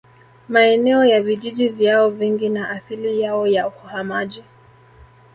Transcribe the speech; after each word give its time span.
Maeneo 0.49 1.05
ya 1.05 1.21
vijiji 1.21 1.67
vyao 1.69 2.09
vingi 2.09 2.49
na 2.49 2.69
asili 2.69 3.21
yao 3.21 3.47
ya 3.47 3.67
uhamaji 3.67 4.43